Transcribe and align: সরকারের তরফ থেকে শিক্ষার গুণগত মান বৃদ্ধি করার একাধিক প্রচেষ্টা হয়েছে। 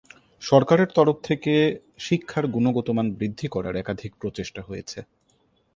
সরকারের 0.41 0.89
তরফ 0.97 1.17
থেকে 1.23 1.53
শিক্ষার 1.99 2.45
গুণগত 2.47 2.87
মান 2.89 3.07
বৃদ্ধি 3.19 3.47
করার 3.47 3.75
একাধিক 3.77 4.11
প্রচেষ্টা 4.21 4.61
হয়েছে। 4.61 4.99